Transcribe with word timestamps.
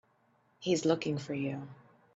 He's 0.57 0.83
looking 0.83 1.19
for 1.19 1.35
you. 1.35 1.67